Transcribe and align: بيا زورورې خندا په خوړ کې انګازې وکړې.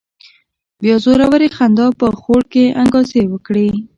بيا 0.81 0.95
زورورې 1.03 1.49
خندا 1.55 1.87
په 1.99 2.07
خوړ 2.21 2.41
کې 2.53 2.63
انګازې 2.81 3.21
وکړې. 3.29 3.67